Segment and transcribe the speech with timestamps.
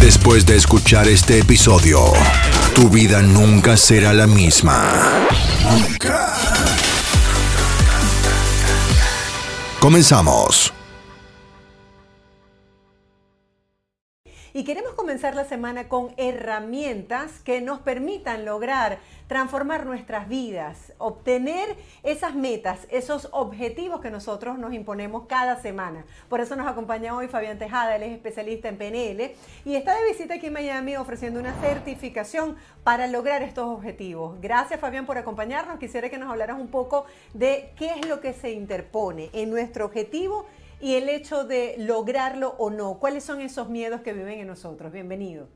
[0.00, 2.00] Después de escuchar este episodio,
[2.74, 5.28] tu vida nunca será la misma.
[5.62, 6.32] Nunca.
[9.78, 10.72] Comenzamos.
[14.60, 21.78] Y queremos comenzar la semana con herramientas que nos permitan lograr transformar nuestras vidas, obtener
[22.02, 26.04] esas metas, esos objetivos que nosotros nos imponemos cada semana.
[26.28, 29.32] Por eso nos acompaña hoy Fabián Tejada, él es especialista en PNL
[29.64, 34.38] y está de visita aquí en Miami ofreciendo una certificación para lograr estos objetivos.
[34.42, 35.78] Gracias Fabián por acompañarnos.
[35.78, 39.86] Quisiera que nos hablaras un poco de qué es lo que se interpone en nuestro
[39.86, 40.44] objetivo
[40.80, 42.98] y el hecho de lograrlo o no.
[42.98, 44.92] ¿Cuáles son esos miedos que viven en nosotros?
[44.92, 45.48] Bienvenido.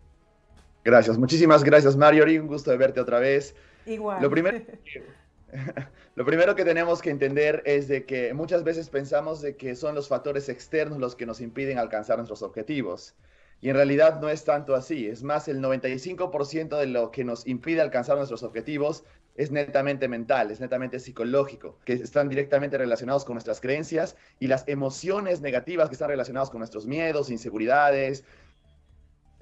[0.85, 3.55] Gracias, muchísimas gracias Mario, un gusto de verte otra vez.
[3.87, 4.23] Igual.
[4.23, 4.61] Lo primero,
[6.15, 9.95] lo primero que tenemos que entender es de que muchas veces pensamos de que son
[9.95, 13.15] los factores externos los que nos impiden alcanzar nuestros objetivos.
[13.61, 15.07] Y en realidad no es tanto así.
[15.07, 20.51] Es más, el 95% de lo que nos impide alcanzar nuestros objetivos es netamente mental,
[20.51, 25.95] es netamente psicológico, que están directamente relacionados con nuestras creencias y las emociones negativas que
[25.95, 28.25] están relacionadas con nuestros miedos, inseguridades,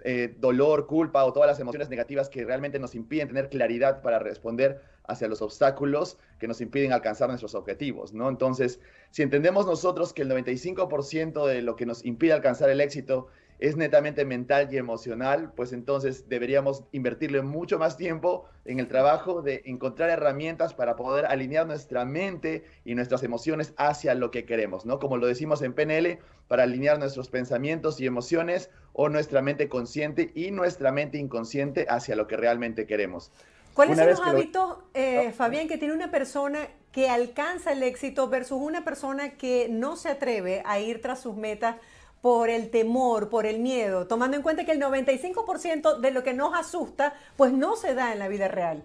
[0.05, 4.19] eh, dolor, culpa o todas las emociones negativas que realmente nos impiden tener claridad para
[4.19, 8.29] responder hacia los obstáculos que nos impiden alcanzar nuestros objetivos, ¿no?
[8.29, 13.29] Entonces, si entendemos nosotros que el 95% de lo que nos impide alcanzar el éxito
[13.63, 19.41] es netamente mental y emocional, pues entonces deberíamos invertirle mucho más tiempo en el trabajo
[19.41, 24.85] de encontrar herramientas para poder alinear nuestra mente y nuestras emociones hacia lo que queremos,
[24.85, 24.99] ¿no?
[24.99, 26.19] Como lo decimos en PNL,
[26.49, 32.17] para alinear nuestros pensamientos y emociones o nuestra mente consciente y nuestra mente inconsciente hacia
[32.17, 33.31] lo que realmente queremos.
[33.75, 37.85] ¿Cuáles Una son los lo- hábitos, eh, Fabián, que tiene una persona que alcanza el
[37.85, 41.77] éxito versus una persona que no se atreve a ir tras sus metas
[42.23, 46.33] por el temor, por el miedo, tomando en cuenta que el 95% de lo que
[46.33, 48.85] nos asusta, pues no se da en la vida real?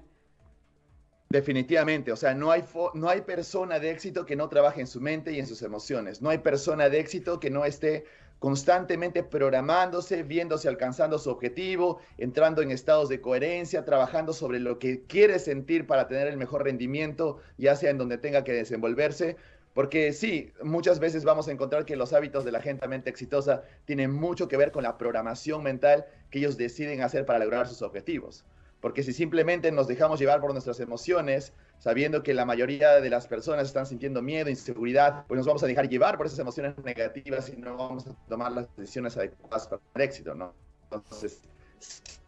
[1.29, 2.63] Definitivamente, o sea, no hay,
[2.95, 6.21] no hay persona de éxito que no trabaje en su mente y en sus emociones.
[6.21, 8.05] No hay persona de éxito que no esté
[8.39, 15.03] constantemente programándose, viéndose alcanzando su objetivo, entrando en estados de coherencia, trabajando sobre lo que
[15.03, 19.37] quiere sentir para tener el mejor rendimiento, ya sea en donde tenga que desenvolverse.
[19.77, 23.61] Porque sí, muchas veces vamos a encontrar que los hábitos de la gente altamente exitosa
[23.85, 27.83] tienen mucho que ver con la programación mental que ellos deciden hacer para lograr sus
[27.83, 28.43] objetivos.
[28.81, 33.27] Porque si simplemente nos dejamos llevar por nuestras emociones, sabiendo que la mayoría de las
[33.27, 37.47] personas están sintiendo miedo, inseguridad, pues nos vamos a dejar llevar por esas emociones negativas
[37.49, 40.55] y no vamos a tomar las decisiones adecuadas para el éxito, ¿no?
[40.85, 41.39] Entonces,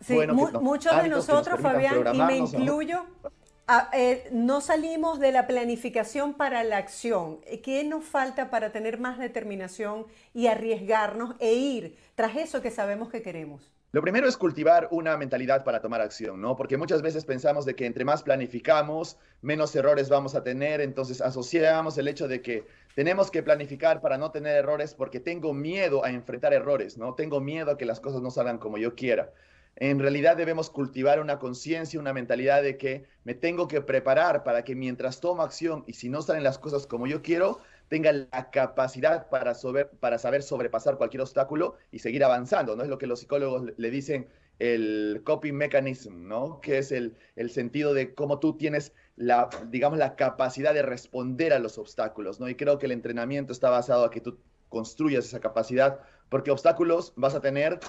[0.01, 2.47] Sí, bueno mu- muchos de nosotros, Fabián, y me ¿no?
[3.69, 7.39] Incluyo, a- eh, no salimos de la planificación para la acción.
[7.63, 13.09] ¿Qué nos falta para tener más determinación y arriesgarnos e ir tras eso que sabemos
[13.09, 13.71] que queremos?
[13.91, 16.55] Lo primero es cultivar una mentalidad para tomar acción, ¿no?
[16.55, 21.21] Porque muchas veces pensamos de que entre más planificamos, menos errores vamos a tener, entonces
[21.21, 26.05] asociamos el hecho de que tenemos que planificar para no tener errores porque tengo miedo
[26.05, 27.15] a enfrentar errores, ¿no?
[27.15, 29.31] Tengo miedo a que las cosas no salgan como yo quiera.
[29.81, 34.63] En realidad debemos cultivar una conciencia, una mentalidad de que me tengo que preparar para
[34.63, 38.51] que mientras tomo acción y si no salen las cosas como yo quiero, tenga la
[38.51, 39.53] capacidad para,
[40.01, 42.83] para saber sobrepasar cualquier obstáculo y seguir avanzando, ¿no?
[42.83, 44.27] Es lo que los psicólogos le- le dicen
[44.59, 46.59] el coping mechanism, ¿no?
[46.61, 51.53] Que es el, el sentido de cómo tú tienes la, digamos, la capacidad de responder
[51.53, 52.49] a los obstáculos, ¿no?
[52.49, 57.13] Y creo que el entrenamiento está basado a que tú construyas esa capacidad, porque obstáculos
[57.15, 57.79] vas a tener,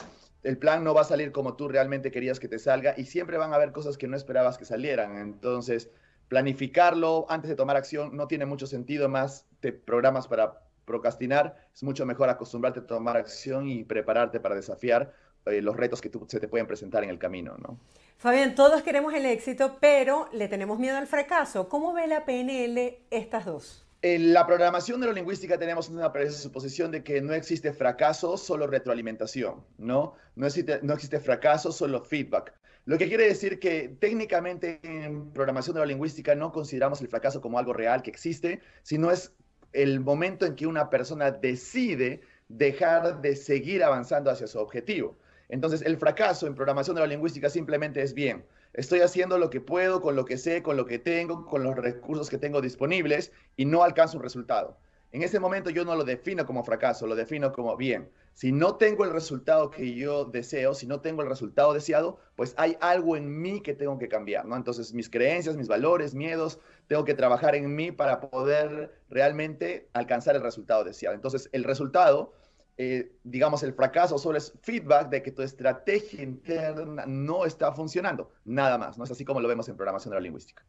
[0.42, 3.36] el plan no va a salir como tú realmente querías que te salga y siempre
[3.36, 5.18] van a haber cosas que no esperabas que salieran.
[5.18, 5.90] Entonces,
[6.28, 11.82] planificarlo antes de tomar acción no tiene mucho sentido, más te programas para procrastinar, es
[11.82, 15.12] mucho mejor acostumbrarte a tomar acción y prepararte para desafiar
[15.46, 17.78] eh, los retos que se te pueden presentar en el camino, ¿no?
[18.18, 21.68] Fabián, todos queremos el éxito, pero le tenemos miedo al fracaso.
[21.68, 23.86] ¿Cómo ve la PNL estas dos?
[24.02, 30.14] En la programación neurolingüística tenemos una presuposición de que no existe fracaso, solo retroalimentación, ¿no?
[30.36, 32.54] No existe, no existe fracaso, solo feedback.
[32.86, 37.74] Lo que quiere decir que técnicamente en programación neurolingüística no consideramos el fracaso como algo
[37.74, 39.34] real que existe, sino es
[39.74, 45.18] el momento en que una persona decide dejar de seguir avanzando hacia su objetivo.
[45.50, 48.46] Entonces, el fracaso en programación neurolingüística simplemente es bien.
[48.72, 51.74] Estoy haciendo lo que puedo, con lo que sé, con lo que tengo, con los
[51.74, 54.78] recursos que tengo disponibles y no alcanzo un resultado.
[55.12, 58.08] En ese momento yo no lo defino como fracaso, lo defino como bien.
[58.32, 62.54] Si no tengo el resultado que yo deseo, si no tengo el resultado deseado, pues
[62.56, 64.56] hay algo en mí que tengo que cambiar, ¿no?
[64.56, 70.36] Entonces, mis creencias, mis valores, miedos, tengo que trabajar en mí para poder realmente alcanzar
[70.36, 71.16] el resultado deseado.
[71.16, 72.32] Entonces, el resultado,
[72.82, 78.32] eh, digamos, el fracaso solo es feedback de que tu estrategia interna no está funcionando,
[78.46, 79.04] nada más, ¿no?
[79.04, 80.64] Es así como lo vemos en programación neurolingüística.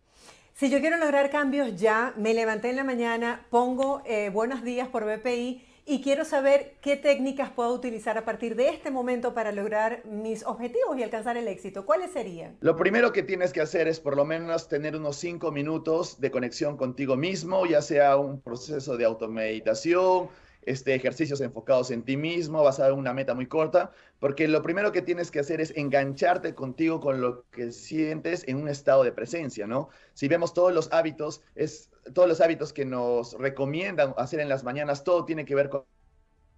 [0.54, 4.90] Si yo quiero lograr cambios ya, me levanté en la mañana, pongo eh, buenos días
[4.90, 9.54] por BPI y quiero saber qué técnicas puedo utilizar a partir de este momento para
[9.54, 11.86] lograr mis objetivos y alcanzar el éxito.
[11.86, 12.58] ¿Cuáles serían?
[12.60, 16.30] Lo primero que tienes que hacer es por lo menos tener unos cinco minutos de
[16.30, 20.28] conexión contigo mismo, ya sea un proceso de automeditación,
[20.64, 24.92] este, ejercicios enfocados en ti mismo, basado en una meta muy corta, porque lo primero
[24.92, 29.12] que tienes que hacer es engancharte contigo con lo que sientes en un estado de
[29.12, 29.90] presencia, ¿no?
[30.14, 34.64] Si vemos todos los hábitos, es todos los hábitos que nos recomiendan hacer en las
[34.64, 35.84] mañanas, todo tiene que ver con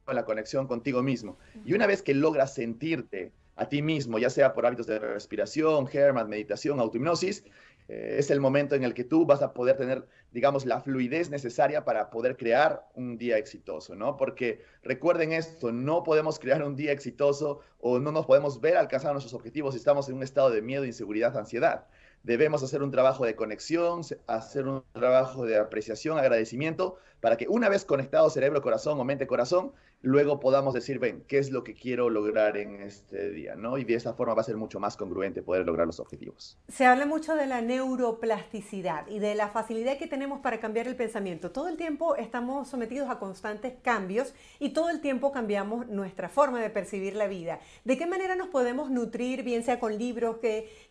[0.08, 1.38] la conexión contigo mismo.
[1.66, 5.88] Y una vez que logras sentirte a ti mismo, ya sea por hábitos de respiración,
[5.92, 7.44] Herman, meditación, autohipnosis,
[7.88, 11.30] eh, es el momento en el que tú vas a poder tener, digamos, la fluidez
[11.30, 14.18] necesaria para poder crear un día exitoso, ¿no?
[14.18, 19.12] Porque recuerden esto, no podemos crear un día exitoso o no nos podemos ver alcanzar
[19.12, 21.88] nuestros objetivos si estamos en un estado de miedo, inseguridad, ansiedad.
[22.24, 27.68] Debemos hacer un trabajo de conexión, hacer un trabajo de apreciación, agradecimiento, para que una
[27.68, 29.74] vez conectado cerebro, corazón o mente, corazón,
[30.04, 33.56] luego podamos decir, ven, ¿qué es lo que quiero lograr en este día?
[33.56, 33.78] ¿no?
[33.78, 36.60] Y de esa forma va a ser mucho más congruente poder lograr los objetivos.
[36.68, 40.98] Se habla mucho de la neuroplasticidad y de la facilidad que tenemos para cambiar el
[40.98, 41.52] pensamiento.
[41.52, 46.62] Todo el tiempo estamos sometidos a constantes cambios y todo el tiempo cambiamos nuestra forma
[46.62, 47.60] de percibir la vida.
[47.86, 50.38] ¿De qué manera nos podemos nutrir, bien sea con libros,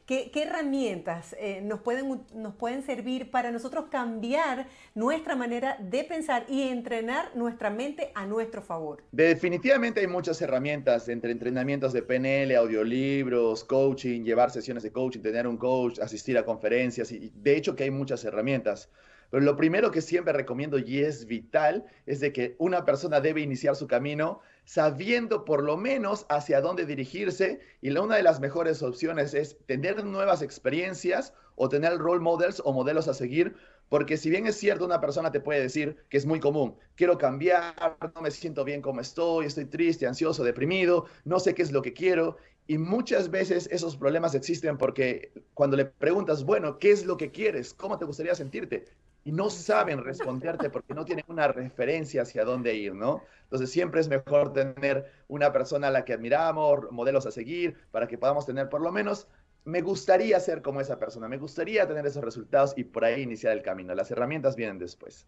[0.07, 6.45] qué, herramientas eh, nos, pueden, nos pueden servir para nosotros cambiar nuestra manera de pensar
[6.49, 9.03] y entrenar nuestra mente a nuestro favor?
[9.13, 15.47] Definitivamente hay muchas herramientas entre entrenamientos de PNL, audiolibros, coaching, llevar sesiones de coaching, tener
[15.47, 18.89] un coach, asistir a conferencias y de hecho que hay muchas herramientas.
[19.33, 23.41] Pero lo primero que siempre recomiendo y es vital es de que una persona debe
[23.41, 28.83] iniciar su camino sabiendo por lo menos hacia dónde dirigirse y una de las mejores
[28.83, 33.57] opciones es tener nuevas experiencias o tener role models o modelos a seguir
[33.89, 37.17] porque si bien es cierto, una persona te puede decir que es muy común, quiero
[37.17, 41.73] cambiar, no me siento bien como estoy, estoy triste, ansioso, deprimido, no sé qué es
[41.73, 42.37] lo que quiero.
[42.67, 47.31] Y muchas veces esos problemas existen porque cuando le preguntas, bueno, ¿qué es lo que
[47.31, 47.73] quieres?
[47.73, 48.85] ¿Cómo te gustaría sentirte?
[49.25, 53.23] Y no saben responderte porque no tienen una referencia hacia dónde ir, ¿no?
[53.45, 58.09] Entonces siempre es mejor tener una persona a la que admiramos, modelos a seguir, para
[58.09, 59.29] que podamos tener por lo menos
[59.65, 63.53] me gustaría ser como esa persona, me gustaría tener esos resultados y por ahí iniciar
[63.53, 63.95] el camino.
[63.95, 65.27] Las herramientas vienen después.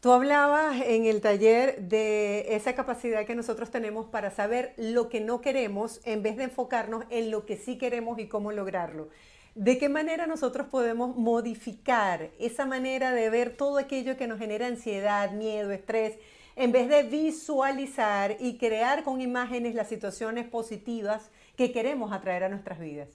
[0.00, 5.20] Tú hablabas en el taller de esa capacidad que nosotros tenemos para saber lo que
[5.20, 9.08] no queremos en vez de enfocarnos en lo que sí queremos y cómo lograrlo.
[9.58, 14.68] ¿De qué manera nosotros podemos modificar esa manera de ver todo aquello que nos genera
[14.68, 16.16] ansiedad, miedo, estrés,
[16.54, 22.48] en vez de visualizar y crear con imágenes las situaciones positivas que queremos atraer a
[22.48, 23.08] nuestras vidas?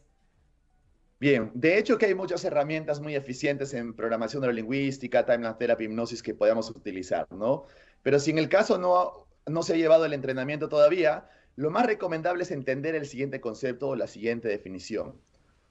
[1.18, 6.22] Bien, de hecho que hay muchas herramientas muy eficientes en programación neurolingüística, timeline therapy, hipnosis
[6.22, 7.68] que podemos utilizar, ¿no?
[8.02, 11.86] Pero si en el caso no, no se ha llevado el entrenamiento todavía, lo más
[11.86, 15.22] recomendable es entender el siguiente concepto o la siguiente definición.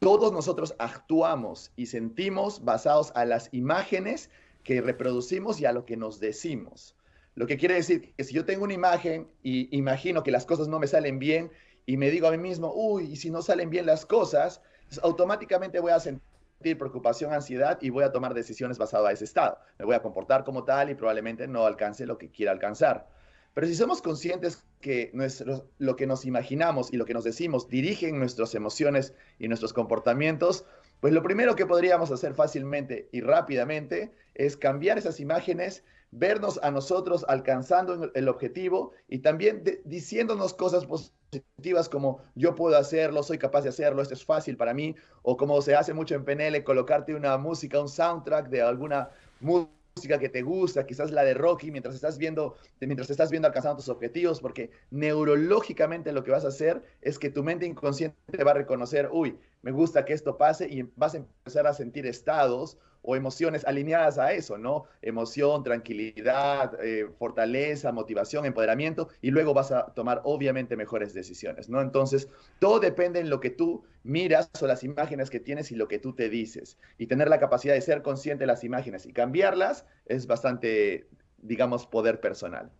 [0.03, 4.31] Todos nosotros actuamos y sentimos basados a las imágenes
[4.65, 6.97] que reproducimos y a lo que nos decimos.
[7.37, 10.67] Lo que quiere decir que si yo tengo una imagen y imagino que las cosas
[10.67, 11.53] no me salen bien
[11.87, 14.61] y me digo a mí mismo, uy, y si no salen bien las cosas,
[15.05, 19.57] automáticamente voy a sentir preocupación, ansiedad y voy a tomar decisiones basadas a ese estado.
[19.79, 23.07] Me voy a comportar como tal y probablemente no alcance lo que quiera alcanzar.
[23.55, 27.69] Pero si somos conscientes que nuestro, lo que nos imaginamos y lo que nos decimos
[27.69, 30.65] dirigen nuestras emociones y nuestros comportamientos,
[31.01, 36.71] pues lo primero que podríamos hacer fácilmente y rápidamente es cambiar esas imágenes vernos a
[36.71, 43.63] nosotros alcanzando el objetivo y también diciéndonos cosas positivas como yo puedo hacerlo, soy capaz
[43.63, 47.15] de hacerlo, esto es fácil para mí, o como se hace mucho en PNL, colocarte
[47.15, 51.95] una música, un soundtrack de alguna música que te gusta, quizás la de Rocky, mientras
[51.95, 56.83] estás viendo, mientras estás viendo alcanzando tus objetivos, porque neurológicamente lo que vas a hacer
[57.01, 60.83] es que tu mente inconsciente va a reconocer, uy, me gusta que esto pase y
[60.97, 64.85] vas a empezar a sentir estados o emociones alineadas a eso, ¿no?
[65.03, 71.81] Emoción, tranquilidad, eh, fortaleza, motivación, empoderamiento, y luego vas a tomar obviamente mejores decisiones, ¿no?
[71.81, 72.29] Entonces,
[72.59, 75.99] todo depende en lo que tú miras o las imágenes que tienes y lo que
[75.99, 76.79] tú te dices.
[76.99, 81.07] Y tener la capacidad de ser consciente de las imágenes y cambiarlas es bastante,
[81.39, 82.71] digamos, poder personal.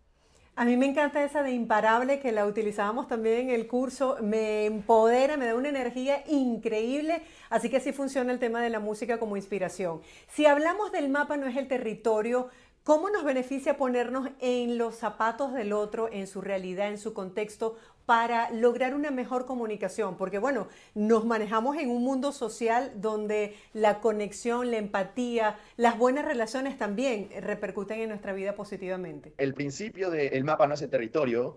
[0.55, 4.17] A mí me encanta esa de imparable que la utilizábamos también en el curso.
[4.21, 7.23] Me empodera, me da una energía increíble.
[7.49, 10.01] Así que así funciona el tema de la música como inspiración.
[10.27, 12.49] Si hablamos del mapa, no es el territorio.
[12.83, 17.77] ¿Cómo nos beneficia ponernos en los zapatos del otro, en su realidad, en su contexto,
[18.05, 24.01] para lograr una mejor comunicación, porque bueno, nos manejamos en un mundo social donde la
[24.01, 29.33] conexión, la empatía, las buenas relaciones también repercuten en nuestra vida positivamente.
[29.37, 31.55] El principio del mapa no es el territorio,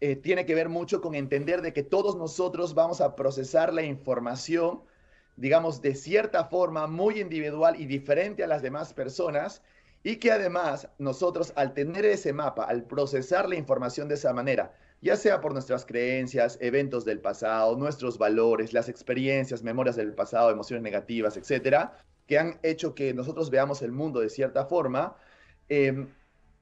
[0.00, 3.82] eh, tiene que ver mucho con entender de que todos nosotros vamos a procesar la
[3.82, 4.82] información,
[5.34, 9.62] digamos, de cierta forma muy individual y diferente a las demás personas,
[10.02, 14.74] y que además nosotros al tener ese mapa, al procesar la información de esa manera,
[15.02, 20.50] ya sea por nuestras creencias, eventos del pasado, nuestros valores, las experiencias, memorias del pasado,
[20.50, 25.16] emociones negativas, etcétera, que han hecho que nosotros veamos el mundo de cierta forma,
[25.68, 26.08] em,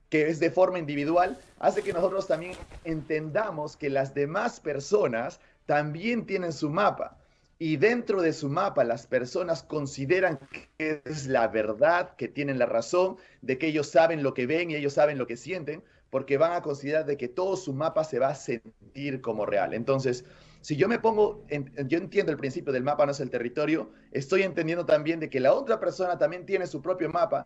[0.08, 2.52] que es de forma individual, hace que nosotros también
[2.84, 7.17] entendamos que las demás personas también tienen su mapa.
[7.60, 10.38] Y dentro de su mapa las personas consideran
[10.78, 14.70] que es la verdad, que tienen la razón, de que ellos saben lo que ven
[14.70, 18.04] y ellos saben lo que sienten, porque van a considerar de que todo su mapa
[18.04, 19.74] se va a sentir como real.
[19.74, 20.24] Entonces,
[20.60, 24.42] si yo me pongo, yo entiendo el principio del mapa no es el territorio, estoy
[24.42, 27.44] entendiendo también de que la otra persona también tiene su propio mapa,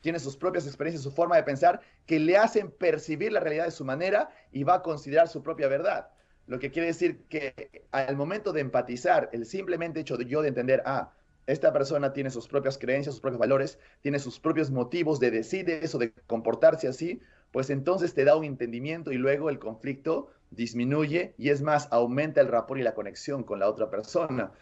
[0.00, 3.70] tiene sus propias experiencias, su forma de pensar, que le hacen percibir la realidad de
[3.70, 6.08] su manera y va a considerar su propia verdad.
[6.46, 10.48] Lo que quiere decir que al momento de empatizar, el simplemente hecho de yo de
[10.48, 11.12] entender, ah,
[11.46, 15.68] esta persona tiene sus propias creencias, sus propios valores, tiene sus propios motivos de decir
[15.70, 17.20] eso, de comportarse así,
[17.50, 22.40] pues entonces te da un entendimiento y luego el conflicto disminuye y es más, aumenta
[22.40, 24.52] el rapport y la conexión con la otra persona.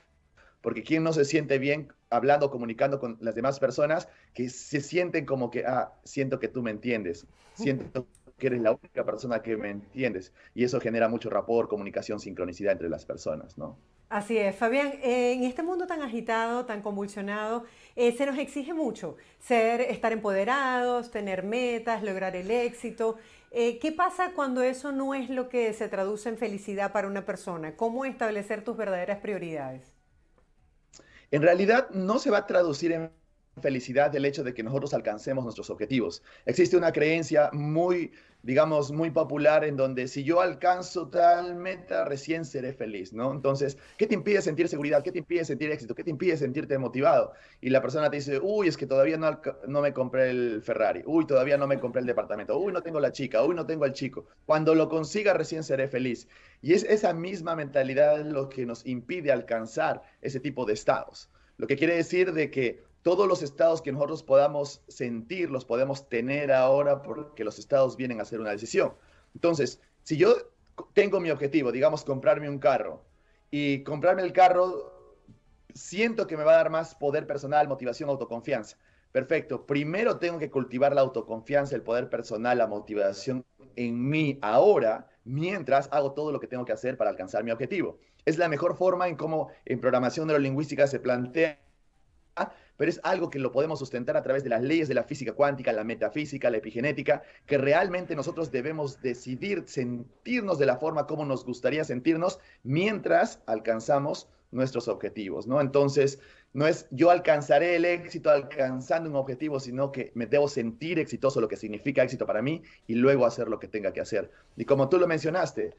[0.61, 5.27] Porque quien no se siente bien hablando, comunicando con las demás personas, que se sienten
[5.27, 8.07] como que, ah, siento que tú me entiendes, siento
[8.43, 10.33] que eres la única persona que me entiendes.
[10.53, 13.79] Y eso genera mucho rapport, comunicación, sincronicidad entre las personas, ¿no?
[14.09, 17.63] Así es, Fabián, en este mundo tan agitado, tan convulsionado,
[17.95, 23.17] eh, se nos exige mucho, ser, estar empoderados, tener metas, lograr el éxito.
[23.53, 27.25] Eh, ¿Qué pasa cuando eso no es lo que se traduce en felicidad para una
[27.25, 27.77] persona?
[27.77, 29.95] ¿Cómo establecer tus verdaderas prioridades?
[31.31, 33.13] En realidad no se va a traducir en
[33.61, 36.23] felicidad del hecho de que nosotros alcancemos nuestros objetivos.
[36.47, 42.45] Existe una creencia muy, digamos, muy popular en donde si yo alcanzo tal meta, recién
[42.45, 43.31] seré feliz, ¿no?
[43.31, 45.03] Entonces, ¿qué te impide sentir seguridad?
[45.03, 45.95] ¿Qué te impide sentir éxito?
[45.95, 47.33] ¿Qué te impide sentirte motivado?
[47.61, 51.03] Y la persona te dice, uy, es que todavía no, no me compré el Ferrari,
[51.05, 53.85] uy, todavía no me compré el departamento, uy, no tengo la chica, uy, no tengo
[53.85, 54.25] al chico.
[54.47, 56.27] Cuando lo consiga, recién seré feliz.
[56.63, 61.29] Y es esa misma mentalidad lo que nos impide alcanzar ese tipo de estados.
[61.59, 66.09] Lo que quiere decir de que todos los estados que nosotros podamos sentir, los podemos
[66.09, 68.95] tener ahora porque los estados vienen a hacer una decisión.
[69.35, 70.35] Entonces, si yo
[70.93, 73.03] tengo mi objetivo, digamos, comprarme un carro,
[73.53, 74.91] y comprarme el carro,
[75.75, 78.79] siento que me va a dar más poder personal, motivación, autoconfianza.
[79.13, 79.67] Perfecto.
[79.67, 83.45] Primero tengo que cultivar la autoconfianza, el poder personal, la motivación
[83.77, 87.99] en mí ahora, mientras hago todo lo que tengo que hacer para alcanzar mi objetivo.
[88.25, 91.61] Es la mejor forma en cómo en programación neurolingüística se plantea
[92.83, 95.35] pero es algo que lo podemos sustentar a través de las leyes de la física
[95.35, 101.25] cuántica, la metafísica, la epigenética, que realmente nosotros debemos decidir sentirnos de la forma como
[101.25, 105.61] nos gustaría sentirnos mientras alcanzamos nuestros objetivos, ¿no?
[105.61, 106.19] Entonces,
[106.55, 111.41] no es yo alcanzaré el éxito alcanzando un objetivo, sino que me debo sentir exitoso,
[111.41, 114.29] lo que significa éxito para mí, y luego hacer lo que tenga que hacer.
[114.57, 115.77] Y como tú lo mencionaste,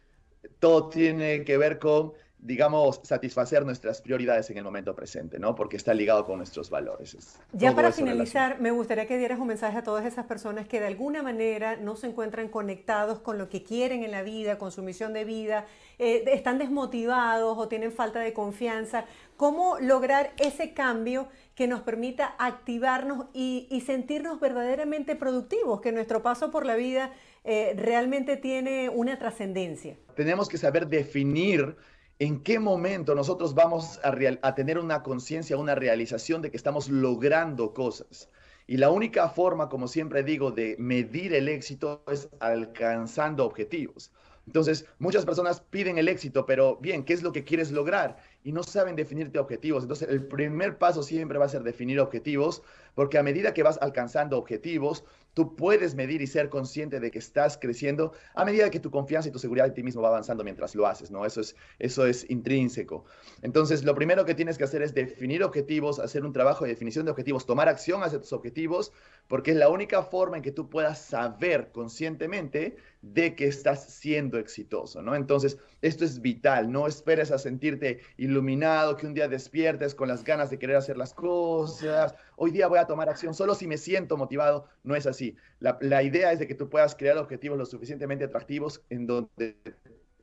[0.60, 5.56] todo tiene que ver con digamos, satisfacer nuestras prioridades en el momento presente, ¿no?
[5.56, 7.40] Porque está ligado con nuestros valores.
[7.54, 10.88] ya para finalizar, me gustaría que dieras un mensaje a todas esas personas que de
[10.88, 14.84] alguna manera no se encuentran conectados con lo que quieren en la vida, con su
[14.84, 15.66] misión de vida,
[16.00, 19.06] eh, están desmotivados o tienen falta de confianza.
[19.38, 26.52] ¿Cómo lograr ese cambio que nos permita activarnos y, sentirnos verdaderamente productivos, que nuestro paso
[26.52, 27.14] por la vida
[27.46, 29.96] eh, realmente tiene una trascendencia?
[30.16, 31.78] Tenemos que saber definir
[32.24, 37.74] en qué momento nosotros vamos a, tener una conciencia, una realización de que estamos logrando
[37.74, 38.30] cosas.
[38.66, 44.10] Y la única forma, como siempre digo, de medir el éxito es alcanzando objetivos.
[44.48, 48.16] Entonces, muchas personas piden el éxito, pero bien, ¿qué es lo que quieres lograr?
[48.44, 49.84] Y no saben definirte objetivos.
[49.84, 52.62] Entonces, el primer paso siempre va a ser definir objetivos,
[52.96, 57.20] porque a medida que vas alcanzando objetivos, tú puedes medir y ser consciente de que
[57.20, 60.44] estás creciendo a medida que tu confianza y tu seguridad en ti mismo va avanzando
[60.44, 61.26] mientras lo haces, ¿no?
[61.26, 63.06] Eso es, eso es intrínseco.
[63.42, 67.06] Entonces, lo primero que tienes que hacer es definir objetivos, hacer un trabajo de definición
[67.06, 68.92] de objetivos, tomar acción hacia tus objetivos,
[69.28, 74.38] porque es la única forma en que tú puedas saber conscientemente de que estás siendo
[74.38, 75.16] exitoso, ¿no?
[75.16, 78.00] Entonces, esto es vital, no esperes a sentirte
[78.34, 82.68] iluminado, que un día despiertes con las ganas de querer hacer las cosas, hoy día
[82.68, 85.36] voy a tomar acción solo si me siento motivado, no es así.
[85.60, 89.56] La, idea es de que tú puedas crear objetivos lo suficientemente atractivos en donde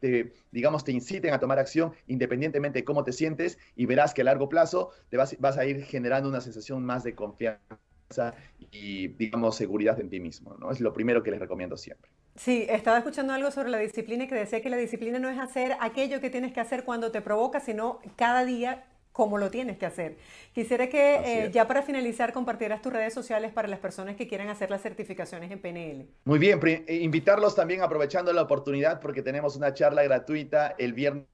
[0.01, 4.23] te, digamos, te inciten a tomar acción independientemente de cómo te sientes y verás que
[4.23, 9.09] a largo plazo te vas, vas a ir generando una sensación más de confianza y,
[9.09, 10.71] digamos, seguridad en ti mismo, ¿no?
[10.71, 12.11] Es lo primero que les recomiendo siempre.
[12.43, 15.39] Sí, estaba escuchando algo sobre la disciplina y que decía que la disciplina no es
[15.39, 19.77] hacer aquello que tienes que hacer cuando te provoca, sino cada día como lo tienes
[19.77, 20.17] que hacer.
[20.55, 24.49] Quisiera que eh, ya para finalizar compartieras tus redes sociales para las personas que quieran
[24.49, 26.07] hacer las certificaciones en PNL.
[26.25, 31.27] Muy bien, eh, invitarlos también aprovechando la oportunidad porque tenemos una charla gratuita el viernes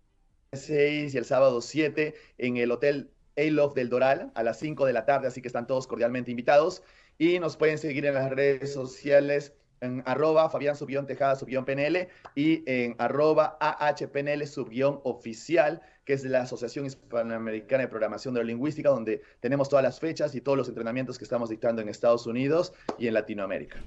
[0.55, 4.93] 6 y el sábado 7 en el Hotel A-Love del Doral a las 5 de
[4.93, 6.83] la tarde, así que están todos cordialmente invitados
[7.17, 12.09] y nos pueden seguir en las redes sociales en arroba Fabián subión Tejada subión PNL
[12.35, 18.89] y en arroba AHPNL subión oficial, que es de la Asociación Hispanoamericana de Programación Neurolingüística,
[18.89, 22.73] donde tenemos todas las fechas y todos los entrenamientos que estamos dictando en Estados Unidos
[22.99, 23.81] y en Latinoamérica.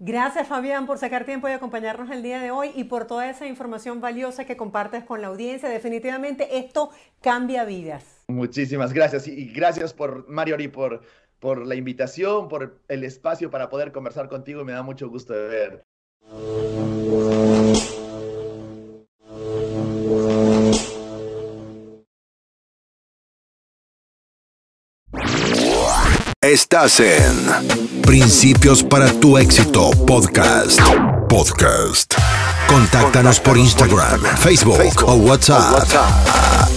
[0.00, 3.46] Gracias Fabián por sacar tiempo y acompañarnos el día de hoy y por toda esa
[3.46, 5.68] información valiosa que compartes con la audiencia.
[5.68, 6.90] Definitivamente esto
[7.20, 8.04] cambia vidas.
[8.26, 11.02] Muchísimas gracias y gracias por Mariori por
[11.44, 15.46] por la invitación, por el espacio para poder conversar contigo me da mucho gusto de
[15.46, 15.84] ver.
[26.40, 30.80] Estás en Principios para tu éxito podcast.
[31.34, 32.14] Podcast.
[32.68, 35.84] Contáctanos por Instagram, Facebook o WhatsApp.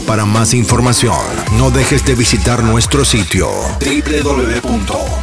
[0.08, 1.16] Para más información,
[1.60, 3.48] no dejes de visitar nuestro sitio
[3.80, 5.14] www.ahpnl.la.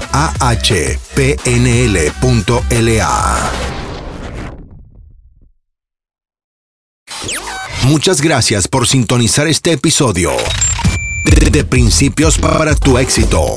[7.82, 10.30] Muchas gracias por sintonizar este episodio
[11.50, 13.56] de, Principios para tu éxito